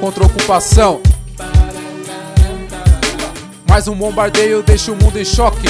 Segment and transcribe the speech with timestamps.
[0.00, 1.00] Contra ocupação.
[3.68, 5.68] Mais um bombardeio deixa o mundo em choque.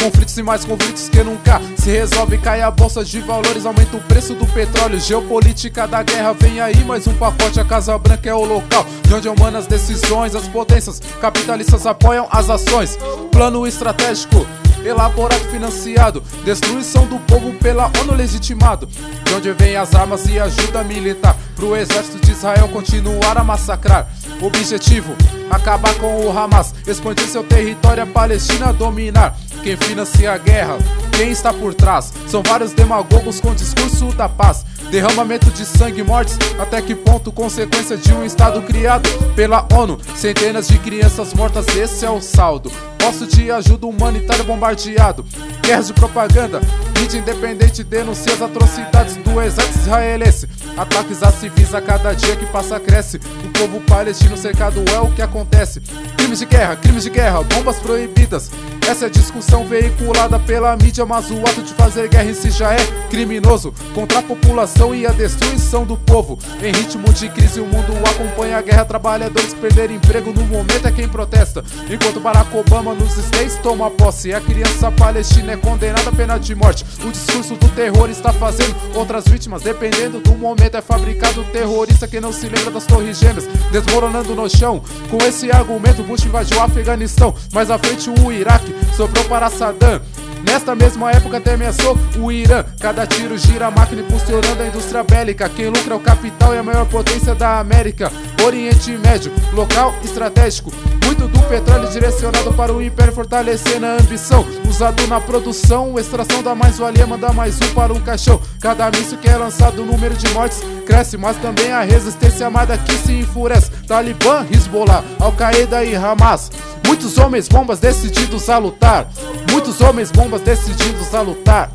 [0.00, 2.38] Conflitos e mais conflitos que nunca se resolve.
[2.38, 5.00] Cai a bolsa de valores, aumenta o preço do petróleo.
[5.00, 7.58] Geopolítica da guerra, vem aí mais um pacote.
[7.58, 10.34] A Casa Branca é o local de onde humanas decisões.
[10.34, 12.98] As potências capitalistas apoiam as ações.
[13.32, 14.46] Plano estratégico
[14.84, 16.22] elaborado financiado.
[16.44, 18.86] Destruição do povo pela ONU legitimado.
[18.86, 24.08] De onde vem as armas e ajuda militar pro exército de Israel continuar a massacrar.
[24.40, 25.14] Objetivo:
[25.50, 29.36] acabar com o Hamas, expandir seu território, a Palestina dominar.
[29.62, 30.78] Quem financia a guerra?
[31.12, 32.12] Quem está por trás?
[32.28, 34.64] São vários demagogos com discurso da paz.
[34.90, 39.06] Derramamento de sangue e mortes, até que ponto consequência de um estado criado
[39.36, 39.98] pela ONU?
[40.16, 42.72] Centenas de crianças mortas, esse é o saldo.
[42.98, 45.26] Posto de ajuda humanitária bombardeado.
[45.62, 46.60] Guerras de propaganda,
[46.98, 50.48] mídia independente denuncia as atrocidades do exército israelense.
[50.74, 53.20] Ataques a civis a cada dia que passa cresce.
[53.44, 55.80] O povo palestino cercado é o que acontece.
[56.16, 58.50] Crimes de guerra, crimes de guerra, bombas proibidas.
[58.86, 62.50] Essa é a discussão veiculada pela mídia, mas o ato de fazer guerra em si
[62.50, 62.78] já é
[63.10, 66.38] criminoso contra a população e a destruição do povo.
[66.62, 68.84] Em ritmo de crise, o mundo acompanha a guerra.
[68.84, 71.64] Trabalhadores perder emprego no momento é quem protesta.
[71.90, 76.54] Enquanto Barack Obama nos States toma posse, a criança palestina é condenada à pena de
[76.54, 76.84] morte.
[77.04, 79.62] O discurso do terror está fazendo outras vítimas.
[79.62, 84.48] Dependendo do momento, é fabricado terrorista que não se lembra das torres gêmeas, desmoronando no
[84.48, 84.82] chão.
[85.10, 87.34] Com esse argumento, Bush invadiu o Afeganistão.
[87.52, 90.00] Mais à frente, o Iraque sobrou para Saddam.
[90.48, 92.64] Nesta mesma época até ameaçou o Irã.
[92.80, 95.48] Cada tiro gira a máquina impulsionando a indústria bélica.
[95.48, 98.10] Quem lucra é o capital e a maior potência da América.
[98.42, 100.72] Oriente Médio, local estratégico.
[101.04, 104.44] Muito do petróleo direcionado para o império fortalecendo a ambição.
[104.66, 108.40] Usado na produção, extração da mais-valia, manda mais um para um caixão.
[108.60, 112.78] Cada míssil que é lançado, o número de mortes cresce, mas também a resistência armada
[112.78, 113.70] que se enfurece.
[113.86, 116.50] Talibã, Hezbollah, Al-Qaeda e Hamas.
[116.86, 119.10] Muitos homens bombas decididos a lutar.
[119.58, 121.68] Muitos homens bombas decididos a lutar.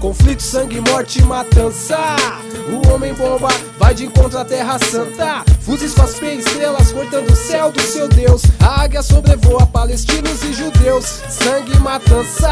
[0.00, 1.98] Conflito, sangue, morte e matança.
[2.72, 3.48] O homem bomba
[3.78, 5.44] vai de encontro à terra santa.
[5.60, 8.44] Fuzis com as estrelas cortando o céu do seu Deus.
[8.58, 11.04] A águia sobrevoa palestinos e judeus.
[11.28, 12.50] Sangue e matança.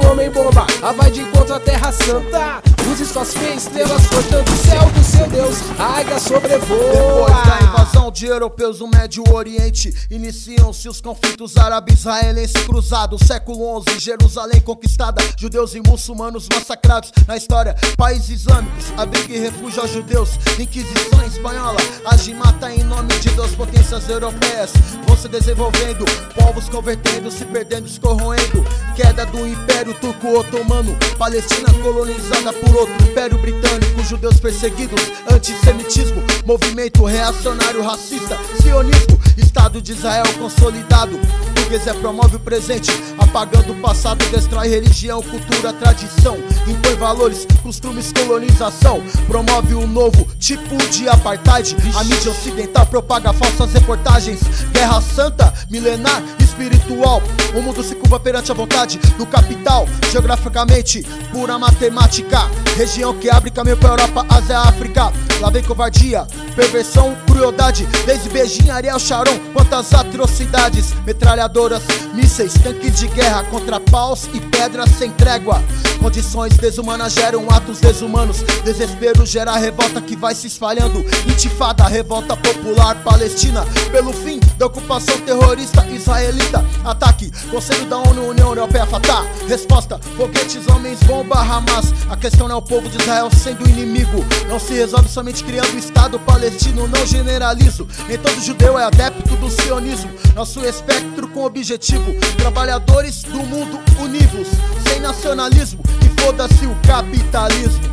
[0.00, 0.66] O homem bomba
[0.96, 2.71] vai de encontro à terra santa.
[2.92, 5.56] Fuzis com as estrelas cortando o céu do seu Deus.
[5.78, 7.26] A águia sobrevoa.
[7.26, 13.22] Depois da invasão de europeus no Médio Oriente, iniciam-se os conflitos árabe-israelense cruzados.
[13.26, 17.74] Século XI, Jerusalém conquistada, judeus e muçulmanos massacrados na história.
[17.96, 20.32] Países islâmicos, abrigo e refúgio aos judeus.
[20.58, 24.70] Inquisição espanhola, age mata em nome de duas potências europeias.
[25.06, 26.04] Vão se desenvolvendo,
[26.34, 28.62] povos convertendo, se perdendo, se corroendo.
[28.94, 35.00] Queda do Império Turco-Otomano, Palestina colonizada por outro Império Britânico, judeus perseguidos,
[35.32, 41.18] antissemitismo, movimento reacionário racista, sionismo, Estado de Israel consolidado.
[41.54, 49.00] Burguesia promove o presente, apagando o passado, destrói religião, cultura, tradição, impõe valores, costumes, colonização,
[49.28, 51.76] promove um novo tipo de apartheid.
[51.94, 54.40] A mídia ocidental propaga falsas reportagens,
[54.72, 56.22] guerra santa, milenar,
[56.52, 57.22] espiritual.
[57.54, 61.02] O mundo se curva perante a vontade do capital, geograficamente,
[61.32, 62.38] pura matemática.
[62.76, 65.12] Região que abre caminho pra Europa, Ásia, África.
[65.40, 67.86] Lá vem covardia, perversão, crueldade.
[68.06, 70.94] Desde Beijing, Ariel, Sharon, quantas atrocidades.
[71.04, 71.82] Metralhadoras,
[72.14, 75.62] mísseis, tanques de guerra contra paus e pedras sem trégua.
[76.00, 78.42] Condições desumanas geram atos desumanos.
[78.64, 81.00] Desespero gera revolta que vai se espalhando.
[81.26, 83.64] Intifada, revolta popular palestina.
[83.90, 86.64] Pelo fim da ocupação terrorista israelita.
[86.84, 89.24] Ataque, Conselho da ONU, União Europeia, Fatah.
[89.48, 91.92] Resposta, foguetes, homens, bomba, Hamas.
[92.08, 94.24] A questão não é o povo de Israel sendo inimigo.
[94.48, 96.88] Não se resolve somente criando o Estado palestino.
[96.88, 97.86] Não generalizo.
[98.08, 100.10] Nem todo judeu é adepto do sionismo.
[100.34, 102.12] Nosso espectro com objetivo.
[102.36, 104.48] Trabalhadores do mundo univos.
[104.88, 105.82] Sem nacionalismo.
[106.04, 107.92] E foda-se o capitalismo.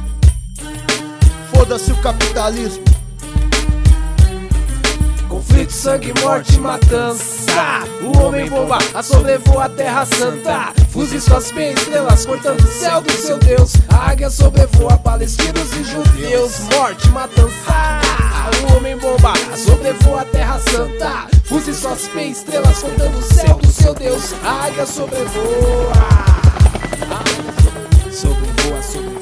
[1.54, 2.89] Foda-se o capitalismo.
[5.40, 7.86] Conflito, sangue, morte e matança.
[8.02, 10.74] O homem bomba a sobrevoa a terra santa.
[10.90, 13.72] Fuzis suas as estrelas cortando o céu do seu Deus.
[13.88, 16.60] A águia sobrevoa palestinos e judeus.
[16.76, 18.02] Morte, matança.
[18.68, 21.30] O homem bomba a sobrevoa a terra santa.
[21.46, 24.34] Fuzis suas as estrelas cortando o céu do seu Deus.
[24.44, 26.40] A águia sobrevoa a
[28.12, 29.19] Sobrevoa, sobrevoa